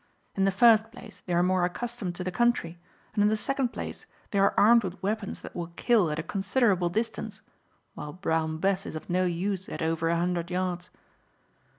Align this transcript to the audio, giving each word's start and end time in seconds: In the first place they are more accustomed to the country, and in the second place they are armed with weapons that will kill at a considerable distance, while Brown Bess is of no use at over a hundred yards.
In 0.33 0.45
the 0.45 0.49
first 0.51 0.91
place 0.91 1.21
they 1.27 1.33
are 1.35 1.43
more 1.43 1.63
accustomed 1.63 2.15
to 2.15 2.23
the 2.23 2.31
country, 2.31 2.79
and 3.13 3.21
in 3.21 3.27
the 3.27 3.37
second 3.37 3.67
place 3.67 4.07
they 4.31 4.39
are 4.39 4.55
armed 4.57 4.83
with 4.83 4.99
weapons 5.03 5.41
that 5.41 5.55
will 5.55 5.67
kill 5.75 6.09
at 6.09 6.17
a 6.17 6.23
considerable 6.23 6.89
distance, 6.89 7.41
while 7.93 8.11
Brown 8.11 8.57
Bess 8.57 8.87
is 8.87 8.95
of 8.95 9.11
no 9.11 9.25
use 9.25 9.69
at 9.69 9.83
over 9.83 10.09
a 10.09 10.15
hundred 10.17 10.49
yards. 10.49 10.89